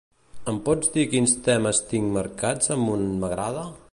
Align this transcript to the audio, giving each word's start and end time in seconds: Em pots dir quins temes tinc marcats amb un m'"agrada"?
Em 0.51 0.55
pots 0.69 0.89
dir 0.95 1.03
quins 1.11 1.35
temes 1.49 1.83
tinc 1.93 2.09
marcats 2.17 2.75
amb 2.79 2.91
un 2.97 3.07
m'"agrada"? 3.25 3.71